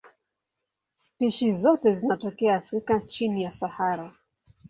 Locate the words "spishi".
0.95-1.51